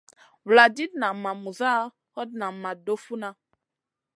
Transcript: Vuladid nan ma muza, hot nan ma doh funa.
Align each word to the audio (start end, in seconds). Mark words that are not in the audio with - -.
Vuladid 0.45 0.91
nan 1.01 1.15
ma 1.23 1.31
muza, 1.43 1.71
hot 2.13 2.29
nan 2.39 2.53
ma 2.61 2.71
doh 2.85 3.01
funa. 3.05 3.29